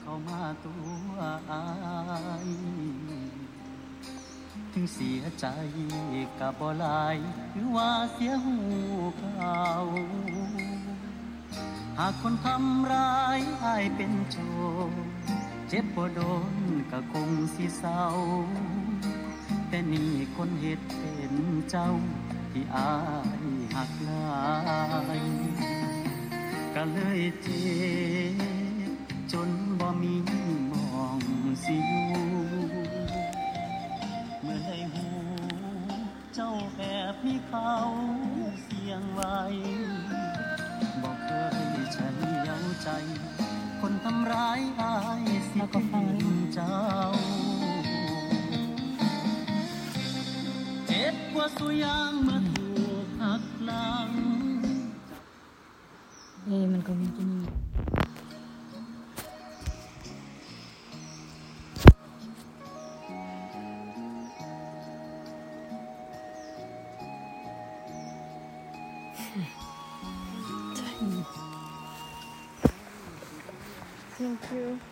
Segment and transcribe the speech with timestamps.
[0.00, 0.74] เข้ามาตั
[1.12, 1.16] ว
[1.50, 1.62] อา
[2.46, 2.48] ย
[4.72, 5.46] ถึงเสียใจ
[6.38, 7.16] กับบ่หลาย
[7.52, 8.58] หรือว่าเสียหู
[9.18, 9.60] เขา
[11.98, 14.36] หากคนทำร้ายอายเป็นโจ
[14.90, 14.92] ร
[15.68, 16.20] เจ็บบ่โด
[16.52, 16.54] น
[16.90, 18.02] ก็คงสิเศร้า
[19.68, 21.34] แต่นี่คนเหตุเป็น
[21.70, 21.90] เจ้า
[22.52, 22.92] ที่อา
[23.42, 23.44] ย
[23.74, 24.38] หักหลา
[25.20, 25.22] ย
[26.74, 27.64] ก็เลยเจ็
[28.58, 28.59] บ
[36.40, 37.72] จ้าแอบมีเขา
[38.62, 39.38] เสียงไว้
[41.02, 42.88] บอกเคยเฉลียวใจ
[43.80, 46.76] คนทำร้ายอายสิแล้วก็ฟังเป็นเจ้า
[50.86, 52.68] เจ็บกว่าสุยางเมื่อถู
[53.04, 54.10] กหักหลัง
[56.44, 57.44] เอ้มันก็มีที่นี่
[74.18, 74.80] Thank you.